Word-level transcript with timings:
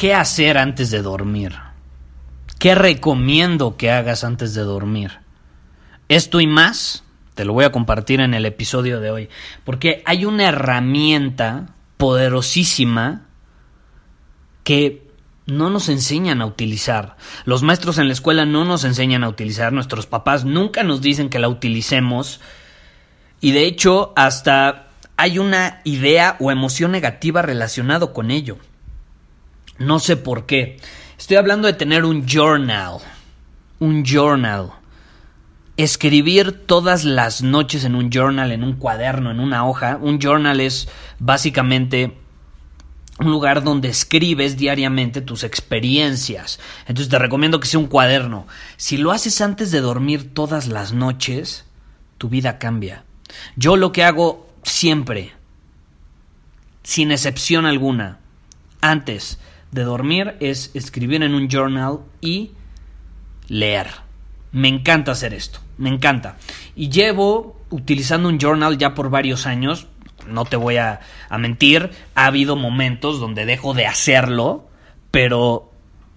¿Qué 0.00 0.14
hacer 0.14 0.56
antes 0.56 0.90
de 0.90 1.02
dormir? 1.02 1.56
¿Qué 2.58 2.74
recomiendo 2.74 3.76
que 3.76 3.90
hagas 3.90 4.24
antes 4.24 4.54
de 4.54 4.62
dormir? 4.62 5.18
Esto 6.08 6.40
y 6.40 6.46
más 6.46 7.04
te 7.34 7.44
lo 7.44 7.52
voy 7.52 7.66
a 7.66 7.70
compartir 7.70 8.20
en 8.20 8.32
el 8.32 8.46
episodio 8.46 8.98
de 8.98 9.10
hoy, 9.10 9.28
porque 9.62 10.02
hay 10.06 10.24
una 10.24 10.48
herramienta 10.48 11.74
poderosísima 11.98 13.26
que 14.64 15.06
no 15.44 15.68
nos 15.68 15.90
enseñan 15.90 16.40
a 16.40 16.46
utilizar. 16.46 17.18
Los 17.44 17.62
maestros 17.62 17.98
en 17.98 18.06
la 18.06 18.14
escuela 18.14 18.46
no 18.46 18.64
nos 18.64 18.84
enseñan 18.84 19.22
a 19.22 19.28
utilizar, 19.28 19.70
nuestros 19.70 20.06
papás 20.06 20.46
nunca 20.46 20.82
nos 20.82 21.02
dicen 21.02 21.28
que 21.28 21.40
la 21.40 21.48
utilicemos 21.50 22.40
y 23.42 23.50
de 23.50 23.66
hecho 23.66 24.14
hasta 24.16 24.92
hay 25.18 25.38
una 25.38 25.82
idea 25.84 26.38
o 26.40 26.50
emoción 26.50 26.90
negativa 26.90 27.42
relacionado 27.42 28.14
con 28.14 28.30
ello. 28.30 28.56
No 29.80 29.98
sé 29.98 30.18
por 30.18 30.44
qué. 30.44 30.76
Estoy 31.18 31.38
hablando 31.38 31.66
de 31.66 31.72
tener 31.72 32.04
un 32.04 32.26
journal. 32.26 32.98
Un 33.78 34.04
journal. 34.04 34.72
Escribir 35.78 36.66
todas 36.66 37.04
las 37.04 37.42
noches 37.42 37.84
en 37.84 37.94
un 37.94 38.10
journal, 38.10 38.52
en 38.52 38.62
un 38.62 38.74
cuaderno, 38.74 39.30
en 39.30 39.40
una 39.40 39.66
hoja. 39.66 39.98
Un 39.98 40.20
journal 40.20 40.60
es 40.60 40.86
básicamente 41.18 42.14
un 43.18 43.30
lugar 43.30 43.64
donde 43.64 43.88
escribes 43.88 44.58
diariamente 44.58 45.22
tus 45.22 45.44
experiencias. 45.44 46.60
Entonces 46.80 47.08
te 47.08 47.18
recomiendo 47.18 47.58
que 47.58 47.66
sea 47.66 47.80
un 47.80 47.86
cuaderno. 47.86 48.46
Si 48.76 48.98
lo 48.98 49.12
haces 49.12 49.40
antes 49.40 49.70
de 49.70 49.80
dormir 49.80 50.34
todas 50.34 50.66
las 50.66 50.92
noches, 50.92 51.64
tu 52.18 52.28
vida 52.28 52.58
cambia. 52.58 53.04
Yo 53.56 53.78
lo 53.78 53.92
que 53.92 54.04
hago 54.04 54.46
siempre, 54.62 55.32
sin 56.82 57.12
excepción 57.12 57.64
alguna, 57.64 58.18
antes 58.82 59.38
de 59.72 59.84
dormir 59.84 60.36
es 60.40 60.70
escribir 60.74 61.22
en 61.22 61.34
un 61.34 61.48
journal 61.48 62.00
y 62.20 62.52
leer. 63.48 63.88
Me 64.52 64.68
encanta 64.68 65.12
hacer 65.12 65.32
esto, 65.34 65.60
me 65.78 65.90
encanta. 65.90 66.36
Y 66.74 66.88
llevo 66.88 67.60
utilizando 67.70 68.28
un 68.28 68.38
journal 68.38 68.78
ya 68.78 68.94
por 68.94 69.10
varios 69.10 69.46
años, 69.46 69.86
no 70.26 70.44
te 70.44 70.56
voy 70.56 70.76
a, 70.76 71.00
mentir, 71.38 71.90
ha 72.14 72.26
habido 72.26 72.56
momentos 72.56 73.20
donde 73.20 73.46
dejo 73.46 73.74
de 73.74 73.86
hacerlo, 73.86 74.68
pero 75.10 75.70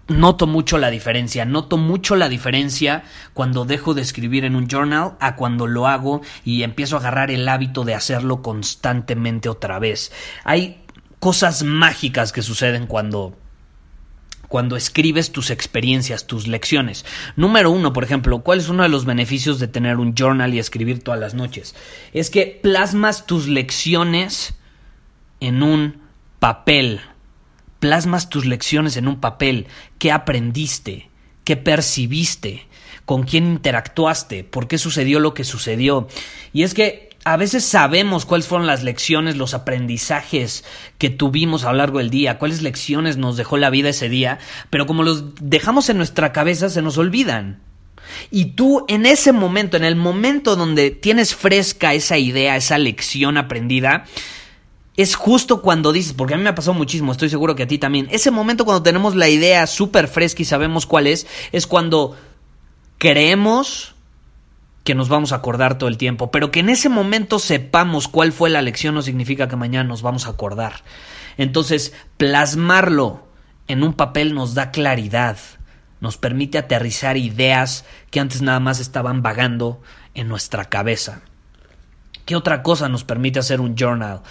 noto 0.07 0.47
mucho 0.47 0.77
la 0.77 0.89
diferencia, 0.89 1.45
noto 1.45 1.77
mucho 1.77 2.15
la 2.15 2.27
diferencia 2.27 3.03
cuando 3.33 3.65
dejo 3.65 3.93
de 3.93 4.01
escribir 4.01 4.45
en 4.45 4.55
un 4.55 4.67
journal 4.67 5.13
a 5.19 5.35
cuando 5.35 5.67
lo 5.67 5.87
hago 5.87 6.21
y 6.43 6.63
empiezo 6.63 6.97
a 6.97 6.99
agarrar 6.99 7.31
el 7.31 7.47
hábito 7.47 7.85
de 7.85 7.95
hacerlo 7.95 8.41
constantemente 8.41 9.47
otra 9.47 9.79
vez. 9.79 10.11
Hay 10.43 10.81
cosas 11.19 11.63
mágicas 11.63 12.33
que 12.33 12.41
suceden 12.41 12.85
cuando 12.85 13.37
cuando 14.53 14.75
escribes 14.75 15.31
tus 15.31 15.49
experiencias, 15.49 16.27
tus 16.27 16.47
lecciones. 16.47 17.05
Número 17.35 17.71
uno, 17.71 17.91
por 17.91 18.03
ejemplo, 18.03 18.43
¿cuál 18.43 18.59
es 18.59 18.69
uno 18.69 18.83
de 18.83 18.89
los 18.89 19.03
beneficios 19.03 19.57
de 19.57 19.67
tener 19.67 19.97
un 19.97 20.13
journal 20.13 20.53
y 20.53 20.59
escribir 20.59 21.01
todas 21.01 21.19
las 21.19 21.33
noches? 21.33 21.73
Es 22.13 22.29
que 22.29 22.59
plasmas 22.61 23.25
tus 23.25 23.47
lecciones 23.47 24.53
en 25.39 25.63
un 25.63 26.03
papel. 26.37 27.01
Plasmas 27.79 28.29
tus 28.29 28.45
lecciones 28.45 28.95
en 28.95 29.07
un 29.07 29.19
papel. 29.19 29.65
¿Qué 29.97 30.11
aprendiste? 30.11 31.09
¿Qué 31.45 31.57
percibiste? 31.57 32.67
¿Con 33.05 33.23
quién 33.23 33.47
interactuaste? 33.47 34.43
¿Por 34.43 34.67
qué 34.67 34.77
sucedió 34.77 35.19
lo 35.19 35.33
que 35.33 35.45
sucedió? 35.45 36.07
Y 36.53 36.61
es 36.61 36.75
que 36.75 37.09
a 37.25 37.37
veces 37.37 37.63
sabemos 37.63 38.25
cuáles 38.25 38.47
fueron 38.47 38.67
las 38.67 38.83
lecciones, 38.83 39.37
los 39.37 39.53
aprendizajes 39.53 40.63
que 40.97 41.09
tuvimos 41.09 41.63
a 41.63 41.71
lo 41.71 41.77
largo 41.77 41.99
del 41.99 42.09
día, 42.09 42.37
cuáles 42.37 42.61
lecciones 42.61 43.17
nos 43.17 43.37
dejó 43.37 43.57
la 43.57 43.69
vida 43.69 43.89
ese 43.89 44.09
día, 44.09 44.39
pero 44.69 44.85
como 44.85 45.03
los 45.03 45.35
dejamos 45.39 45.89
en 45.89 45.97
nuestra 45.97 46.33
cabeza 46.33 46.69
se 46.69 46.81
nos 46.81 46.97
olvidan. 46.97 47.61
Y 48.29 48.45
tú 48.45 48.85
en 48.89 49.05
ese 49.05 49.31
momento, 49.31 49.77
en 49.77 49.85
el 49.85 49.95
momento 49.95 50.55
donde 50.55 50.91
tienes 50.91 51.33
fresca 51.33 51.93
esa 51.93 52.17
idea, 52.17 52.57
esa 52.57 52.77
lección 52.77 53.37
aprendida, 53.37 54.03
es 54.97 55.15
justo 55.15 55.61
cuando 55.61 55.91
dices, 55.91 56.13
porque 56.13 56.33
a 56.33 56.37
mí 56.37 56.43
me 56.43 56.49
ha 56.49 56.55
pasado 56.55 56.73
muchísimo, 56.73 57.11
estoy 57.11 57.29
seguro 57.29 57.55
que 57.55 57.63
a 57.63 57.67
ti 57.67 57.77
también, 57.77 58.07
ese 58.11 58.31
momento 58.31 58.65
cuando 58.65 58.83
tenemos 58.83 59.15
la 59.15 59.29
idea 59.29 59.65
súper 59.65 60.07
fresca 60.07 60.41
y 60.41 60.45
sabemos 60.45 60.85
cuál 60.85 61.07
es, 61.07 61.25
es 61.51 61.65
cuando 61.65 62.15
creemos 62.99 63.92
que 64.83 64.95
nos 64.95 65.09
vamos 65.09 65.31
a 65.31 65.37
acordar 65.37 65.77
todo 65.77 65.87
el 65.87 65.97
tiempo, 65.97 66.29
pero 66.31 66.51
que 66.51 66.59
en 66.59 66.69
ese 66.69 66.89
momento 66.89 67.39
sepamos 67.39 68.07
cuál 68.07 68.31
fue 68.31 68.49
la 68.49 68.61
lección 68.61 68.95
no 68.95 69.01
significa 69.01 69.47
que 69.47 69.55
mañana 69.55 69.87
nos 69.87 70.01
vamos 70.01 70.27
a 70.27 70.31
acordar. 70.31 70.83
Entonces, 71.37 71.93
plasmarlo 72.17 73.27
en 73.67 73.83
un 73.83 73.93
papel 73.93 74.33
nos 74.33 74.53
da 74.53 74.71
claridad, 74.71 75.37
nos 76.01 76.17
permite 76.17 76.57
aterrizar 76.57 77.15
ideas 77.15 77.85
que 78.11 78.19
antes 78.19 78.41
nada 78.41 78.59
más 78.59 78.79
estaban 78.79 79.21
vagando 79.21 79.81
en 80.15 80.27
nuestra 80.27 80.65
cabeza. 80.65 81.21
¿Qué 82.25 82.35
otra 82.35 82.61
cosa 82.61 82.89
nos 82.89 83.03
permite 83.03 83.39
hacer 83.39 83.61
un 83.61 83.75
journal? 83.75 84.21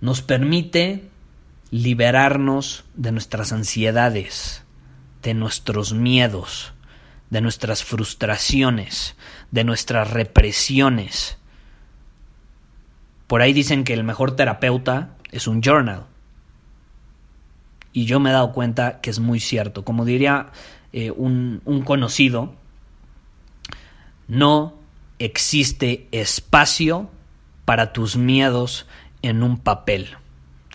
Nos 0.00 0.22
permite 0.22 1.08
liberarnos 1.70 2.84
de 2.94 3.12
nuestras 3.12 3.52
ansiedades, 3.52 4.62
de 5.22 5.34
nuestros 5.34 5.94
miedos, 5.94 6.74
de 7.32 7.40
nuestras 7.40 7.82
frustraciones, 7.82 9.16
de 9.50 9.64
nuestras 9.64 10.10
represiones. 10.10 11.38
Por 13.26 13.40
ahí 13.40 13.54
dicen 13.54 13.84
que 13.84 13.94
el 13.94 14.04
mejor 14.04 14.36
terapeuta 14.36 15.16
es 15.30 15.46
un 15.46 15.62
journal. 15.62 16.04
Y 17.94 18.04
yo 18.04 18.20
me 18.20 18.28
he 18.28 18.32
dado 18.34 18.52
cuenta 18.52 19.00
que 19.00 19.08
es 19.08 19.18
muy 19.18 19.40
cierto. 19.40 19.82
Como 19.82 20.04
diría 20.04 20.48
eh, 20.92 21.10
un, 21.10 21.62
un 21.64 21.80
conocido, 21.80 22.52
no 24.28 24.74
existe 25.18 26.08
espacio 26.12 27.08
para 27.64 27.94
tus 27.94 28.14
miedos 28.14 28.86
en 29.22 29.42
un 29.42 29.56
papel. 29.56 30.18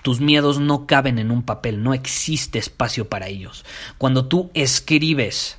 Tus 0.02 0.22
miedos 0.22 0.60
no 0.60 0.88
caben 0.88 1.20
en 1.20 1.30
un 1.30 1.44
papel, 1.44 1.84
no 1.84 1.94
existe 1.94 2.58
espacio 2.58 3.10
para 3.10 3.28
ellos. 3.28 3.64
Cuando 4.00 4.26
tú 4.26 4.50
escribes 4.56 5.58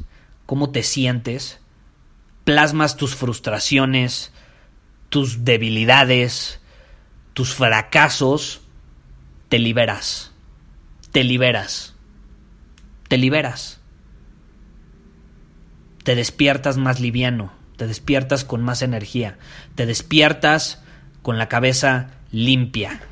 cómo 0.49 0.71
te 0.71 0.83
sientes, 0.83 1.61
plasmas 2.45 2.97
tus 2.97 3.15
frustraciones, 3.15 4.33
tus 5.11 5.45
debilidades, 5.45 6.62
tus 7.35 7.53
fracasos, 7.53 8.62
te 9.50 9.59
liberas, 9.59 10.33
te 11.12 11.23
liberas, 11.23 11.95
te 13.09 13.19
liberas. 13.19 13.83
Te 16.03 16.15
despiertas 16.15 16.79
más 16.79 16.99
liviano, 16.99 17.53
te 17.77 17.87
despiertas 17.87 18.47
con 18.47 18.62
más 18.62 18.81
energía, 18.81 19.37
te 19.75 19.85
despiertas 19.85 20.83
con 21.21 21.37
la 21.37 21.51
cabeza 21.51 22.12
limpia, 22.33 23.03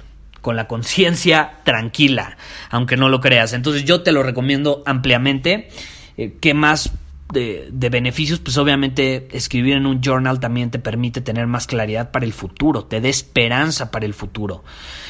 con 0.41 0.57
la 0.57 0.69
conciencia 0.69 1.59
tranquila, 1.65 2.39
aunque 2.71 2.97
no 2.97 3.11
lo 3.11 3.21
creas. 3.21 3.53
Entonces 3.53 3.85
yo 3.85 4.03
te 4.03 4.13
lo 4.13 4.23
recomiendo 4.23 4.83
ampliamente. 4.87 5.69
Eh, 6.17 6.39
¿Qué 6.41 6.55
más 6.55 6.93
de, 7.33 7.89
beneficios, 7.91 8.39
pues 8.39 8.57
obviamente 8.57 9.29
escribir 9.33 9.77
en 9.77 9.87
un 9.87 10.01
journal 10.01 10.39
también 10.41 10.71
te 10.71 10.79
permite 10.79 11.21
tener 11.21 11.47
más 11.47 11.67
claridad 11.67 12.11
para 12.11 12.25
el 12.25 12.33
futuro, 12.33 12.85
te 12.85 13.01
da 13.01 13.09
esperanza 13.09 13.91
para 13.91 14.07
el 14.07 14.15
futuro. 14.15 14.65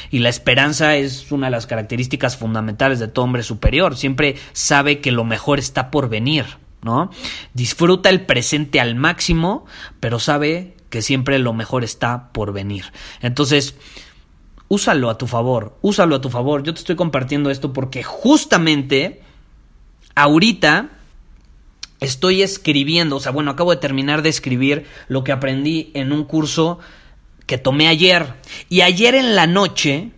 Y 0.09 0.19
la 0.19 0.29
esperanza 0.29 0.95
es 0.95 1.31
una 1.31 1.47
de 1.47 1.51
las 1.51 1.67
características 1.67 2.37
fundamentales 2.37 2.99
de 2.99 3.07
todo 3.07 3.25
hombre 3.25 3.43
superior, 3.43 3.95
siempre 3.95 4.35
sabe 4.53 4.99
que 4.99 5.11
lo 5.11 5.25
mejor 5.25 5.59
está 5.59 5.91
por 5.91 6.09
venir, 6.09 6.45
¿no? 6.81 7.11
Disfruta 7.53 8.09
el 8.09 8.25
presente 8.25 8.79
al 8.79 8.95
máximo, 8.95 9.65
pero 9.99 10.19
sabe 10.19 10.75
que 10.89 11.01
siempre 11.01 11.37
lo 11.39 11.53
mejor 11.53 11.83
está 11.83 12.31
por 12.31 12.53
venir. 12.53 12.85
Entonces, 13.21 13.75
úsalo 14.69 15.09
a 15.09 15.17
tu 15.17 15.27
favor, 15.27 15.77
úsalo 15.81 16.15
a 16.15 16.21
tu 16.21 16.29
favor. 16.29 16.63
Yo 16.63 16.73
te 16.73 16.79
estoy 16.79 16.95
compartiendo 16.95 17.51
esto 17.51 17.73
porque 17.73 18.03
justamente 18.03 19.21
ahorita 20.15 20.96
estoy 21.99 22.41
escribiendo, 22.41 23.17
o 23.17 23.19
sea, 23.19 23.31
bueno, 23.31 23.51
acabo 23.51 23.71
de 23.71 23.77
terminar 23.77 24.21
de 24.21 24.29
escribir 24.29 24.85
lo 25.07 25.23
que 25.23 25.31
aprendí 25.31 25.91
en 25.93 26.11
un 26.11 26.23
curso 26.23 26.79
que 27.45 27.57
tomé 27.57 27.87
ayer. 27.87 28.33
Y 28.69 28.81
ayer 28.81 29.15
en 29.15 29.35
la 29.35 29.47
noche 29.47 30.11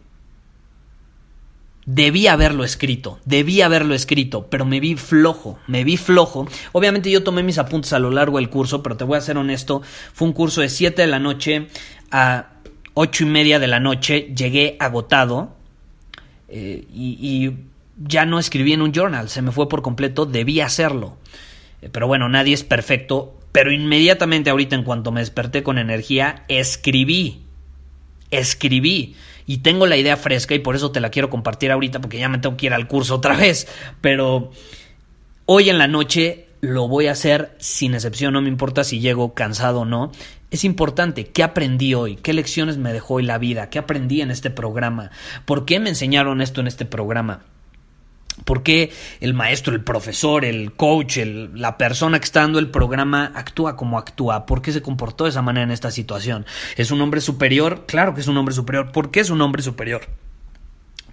debí 1.85 2.27
haberlo 2.27 2.63
escrito, 2.63 3.19
debí 3.25 3.61
haberlo 3.61 3.95
escrito, 3.95 4.47
pero 4.47 4.65
me 4.65 4.79
vi 4.79 4.95
flojo, 4.95 5.57
me 5.67 5.83
vi 5.83 5.97
flojo. 5.97 6.47
Obviamente 6.71 7.09
yo 7.09 7.23
tomé 7.23 7.41
mis 7.41 7.57
apuntes 7.57 7.93
a 7.93 7.99
lo 7.99 8.11
largo 8.11 8.37
del 8.37 8.49
curso, 8.49 8.83
pero 8.83 8.95
te 8.95 9.05
voy 9.05 9.17
a 9.17 9.21
ser 9.21 9.37
honesto, 9.37 9.81
fue 10.13 10.27
un 10.27 10.33
curso 10.33 10.61
de 10.61 10.69
7 10.69 11.01
de 11.01 11.07
la 11.07 11.19
noche 11.19 11.67
a 12.11 12.49
8 12.93 13.23
y 13.23 13.27
media 13.27 13.59
de 13.59 13.67
la 13.67 13.79
noche, 13.79 14.33
llegué 14.35 14.77
agotado 14.79 15.55
eh, 16.47 16.85
y, 16.93 17.17
y 17.21 17.57
ya 17.97 18.25
no 18.25 18.37
escribí 18.37 18.73
en 18.73 18.81
un 18.81 18.91
journal, 18.91 19.29
se 19.29 19.41
me 19.41 19.51
fue 19.51 19.67
por 19.67 19.81
completo, 19.81 20.25
debí 20.25 20.61
hacerlo. 20.61 21.17
Pero 21.91 22.07
bueno, 22.07 22.29
nadie 22.29 22.53
es 22.53 22.63
perfecto. 22.63 23.35
Pero 23.51 23.71
inmediatamente 23.71 24.49
ahorita 24.49 24.75
en 24.75 24.83
cuanto 24.83 25.11
me 25.11 25.21
desperté 25.21 25.63
con 25.63 25.77
energía, 25.77 26.43
escribí. 26.47 27.43
Escribí. 28.31 29.15
y 29.47 29.57
tengo 29.59 29.87
la 29.87 29.97
idea 29.97 30.15
fresca 30.15 30.53
y 30.53 30.59
por 30.59 30.75
eso 30.75 30.91
te 30.91 30.99
la 30.99 31.09
quiero 31.09 31.31
compartir 31.31 31.71
ahorita 31.71 31.99
porque 31.99 32.19
ya 32.19 32.29
me 32.29 32.37
tengo 32.37 32.55
que 32.55 32.67
ir 32.67 32.73
al 32.73 32.87
curso 32.87 33.15
otra 33.15 33.35
vez, 33.37 33.67
pero 33.99 34.51
hoy 35.47 35.71
en 35.71 35.79
la 35.79 35.87
noche 35.87 36.45
lo 36.61 36.87
voy 36.87 37.07
a 37.07 37.13
hacer 37.13 37.55
sin 37.57 37.95
excepción, 37.95 38.33
no 38.33 38.41
me 38.41 38.49
importa 38.49 38.83
si 38.83 38.99
llego 38.99 39.33
cansado 39.33 39.81
o 39.81 39.85
no. 39.85 40.11
Es 40.51 40.63
importante, 40.63 41.25
¿qué 41.25 41.41
aprendí 41.43 41.93
hoy? 41.93 42.15
¿Qué 42.17 42.33
lecciones 42.33 42.77
me 42.77 42.93
dejó 42.93 43.15
hoy 43.15 43.23
la 43.23 43.37
vida? 43.37 43.69
¿Qué 43.69 43.79
aprendí 43.79 44.21
en 44.21 44.29
este 44.29 44.49
programa? 44.49 45.11
¿Por 45.45 45.65
qué 45.65 45.79
me 45.79 45.89
enseñaron 45.89 46.41
esto 46.41 46.61
en 46.61 46.67
este 46.67 46.85
programa? 46.85 47.41
¿Por 48.45 48.63
qué 48.63 48.91
el 49.19 49.33
maestro, 49.33 49.73
el 49.73 49.83
profesor, 49.83 50.45
el 50.45 50.73
coach, 50.73 51.17
la 51.53 51.77
persona 51.77 52.19
que 52.19 52.25
está 52.25 52.41
dando 52.41 52.59
el 52.59 52.69
programa 52.69 53.31
actúa 53.35 53.75
como 53.75 53.97
actúa? 53.97 54.45
¿Por 54.45 54.61
qué 54.61 54.71
se 54.71 54.81
comportó 54.81 55.25
de 55.25 55.31
esa 55.31 55.41
manera 55.41 55.63
en 55.63 55.71
esta 55.71 55.91
situación? 55.91 56.45
¿Es 56.75 56.91
un 56.91 57.01
hombre 57.01 57.21
superior? 57.21 57.85
Claro 57.85 58.13
que 58.13 58.21
es 58.21 58.27
un 58.27 58.37
hombre 58.37 58.55
superior. 58.55 58.91
¿Por 58.91 59.11
qué 59.11 59.19
es 59.19 59.29
un 59.29 59.41
hombre 59.41 59.61
superior? 59.61 60.07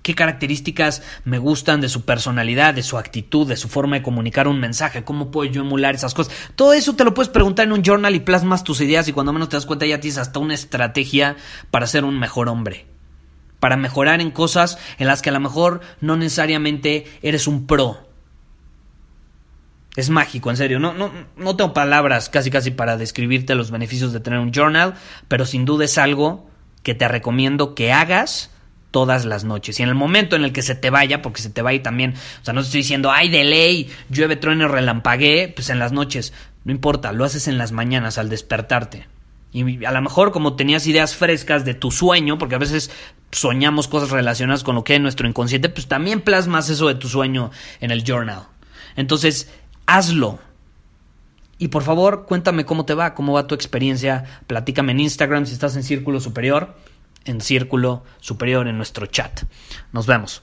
qué 0.07 0.15
características 0.15 1.03
me 1.25 1.39
gustan 1.39 1.81
de 1.81 1.89
su 1.89 2.05
personalidad, 2.05 2.75
de 2.75 2.85
su 2.85 2.97
actitud, 2.97 3.45
de 3.45 3.57
su 3.57 3.69
forma 3.69 3.97
de 3.97 4.05
comunicar 4.05 4.47
un 4.47 4.61
mensaje, 4.61 5.03
cómo 5.03 5.33
puedo 5.33 5.51
yo 5.51 5.63
emular 5.63 5.97
esas 5.97 6.15
cosas. 6.15 6.33
Todo 6.55 6.75
eso 6.75 6.95
te 6.95 7.03
lo 7.03 7.13
puedes 7.13 7.29
preguntar 7.29 7.67
en 7.67 7.73
un 7.73 7.83
journal 7.83 8.15
y 8.15 8.21
plasmas 8.21 8.63
tus 8.63 8.81
ideas 8.81 9.09
y 9.09 9.13
cuando 9.13 9.33
menos 9.33 9.49
te 9.49 9.57
das 9.57 9.67
cuenta 9.67 9.85
ya 9.85 9.99
tienes 9.99 10.19
hasta 10.19 10.39
una 10.39 10.55
estrategia 10.55 11.35
para 11.73 11.89
ser 11.89 12.05
un 12.05 12.21
mejor 12.21 12.49
hombre. 12.49 12.96
Para 13.67 13.77
mejorar 13.77 14.21
en 14.21 14.31
cosas 14.31 14.79
en 14.97 15.09
las 15.09 15.23
que 15.23 15.31
a 15.31 15.33
lo 15.33 15.41
mejor 15.41 15.81
no 16.01 16.17
necesariamente 16.17 17.05
eres 17.21 17.49
un 17.49 17.67
pro. 17.67 17.99
Es 19.97 20.09
mágico, 20.09 20.51
en 20.51 20.57
serio. 20.57 20.79
No, 20.79 20.95
no, 20.95 21.11
no 21.37 21.57
tengo 21.57 21.73
palabras 21.73 22.29
casi 22.29 22.49
casi 22.49 22.71
para 22.71 22.97
describirte 22.97 23.57
los 23.57 23.73
beneficios 23.73 24.13
de 24.13 24.21
tener 24.21 24.39
un 24.39 24.53
journal, 24.53 24.95
pero 25.27 25.47
sin 25.47 25.65
duda 25.65 25.85
es 25.85 25.99
algo 25.99 26.49
que 26.85 26.95
te 26.95 27.09
recomiendo 27.09 27.75
que 27.75 27.93
hagas 27.93 28.53
todas 28.93 29.25
las 29.25 29.43
noches. 29.43 29.81
Y 29.81 29.83
en 29.83 29.89
el 29.89 29.97
momento 29.97 30.37
en 30.37 30.45
el 30.45 30.53
que 30.53 30.63
se 30.63 30.77
te 30.77 30.91
vaya, 30.91 31.21
porque 31.21 31.43
se 31.43 31.51
te 31.51 31.61
va 31.61 31.75
y 31.75 31.81
también, 31.81 32.15
o 32.41 32.45
sea, 32.45 32.55
no 32.55 32.61
estoy 32.61 32.83
diciendo, 32.83 33.11
ay, 33.11 33.31
de 33.31 33.43
ley, 33.43 33.91
llueve, 34.11 34.37
trueno, 34.37 34.69
relampagué, 34.69 35.53
pues 35.53 35.71
en 35.71 35.81
las 35.81 35.91
noches, 35.91 36.33
no 36.63 36.71
importa, 36.71 37.11
lo 37.11 37.25
haces 37.25 37.49
en 37.49 37.59
las 37.59 37.73
mañanas 37.73 38.17
al 38.17 38.29
despertarte. 38.29 39.09
Y 39.57 39.85
a 39.85 39.93
lo 39.93 40.03
mejor 40.03 40.33
como 40.33 40.55
tenías 40.55 40.87
ideas 40.87 41.17
frescas 41.17 41.65
de 41.65 41.75
tu 41.75 41.91
sueño, 41.91 42.37
porque 42.37 42.57
a 42.57 42.59
veces 42.59 42.91
soñamos 43.33 43.89
cosas 43.89 44.11
relacionadas 44.11 44.65
con 44.65 44.75
lo 44.75 44.85
que 44.85 44.95
en 44.95 45.03
nuestro 45.03 45.27
inconsciente, 45.27 45.69
pues 45.69 45.87
también 45.87 46.21
plasmas 46.21 46.69
eso 46.69 46.89
de 46.89 46.95
tu 46.95 47.09
sueño 47.09 47.51
en 47.81 47.91
el 47.91 48.05
journal. 48.05 48.43
Entonces, 48.97 49.51
hazlo. 49.87 50.39
Y 51.59 51.69
por 51.69 51.83
favor, 51.83 52.27
cuéntame 52.27 52.67
cómo 52.67 52.85
te 52.85 52.93
va, 52.93 53.15
cómo 53.15 53.33
va 53.33 53.47
tu 53.47 53.55
experiencia. 53.55 54.25
Platícame 54.47 54.93
en 54.93 55.01
Instagram 55.01 55.47
si 55.47 55.55
estás 55.55 55.75
en 55.77 55.83
Círculo 55.83 56.21
Superior 56.21 56.75
en 57.27 57.41
círculo 57.41 58.05
superior 58.21 58.67
en 58.69 58.77
nuestro 58.77 59.07
chat. 59.07 59.43
Nos 59.93 60.07
vemos. 60.07 60.43